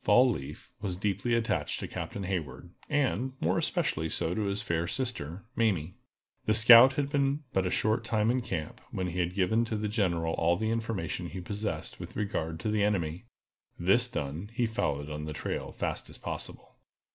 Fall 0.00 0.30
leaf 0.30 0.72
was 0.80 0.96
deeply 0.96 1.34
attached 1.34 1.78
to 1.80 1.86
Captain 1.86 2.22
Hayward, 2.24 2.70
and, 2.88 3.34
more 3.42 3.58
especially 3.58 4.08
so 4.08 4.34
to 4.34 4.44
his 4.44 4.62
fair 4.62 4.86
sister, 4.86 5.44
Mamie. 5.54 5.96
The 6.46 6.54
scout 6.54 6.94
had 6.94 7.10
been 7.10 7.44
but 7.52 7.66
a 7.66 7.70
short 7.70 8.02
time 8.02 8.30
in 8.30 8.40
camp, 8.40 8.80
when 8.90 9.08
he 9.08 9.18
had 9.18 9.34
given 9.34 9.66
to 9.66 9.76
the 9.76 9.88
General 9.88 10.32
all 10.32 10.56
the 10.56 10.70
information 10.70 11.28
he 11.28 11.40
possessed 11.42 12.00
with 12.00 12.16
regard 12.16 12.58
to 12.60 12.70
the 12.70 12.82
enemy. 12.82 13.26
This 13.78 14.08
done, 14.08 14.50
he 14.54 14.64
followed 14.64 15.10
on 15.10 15.26
the 15.26 15.34
trail 15.34 15.72
fast 15.72 16.08
as 16.08 16.16
possible. 16.16 16.78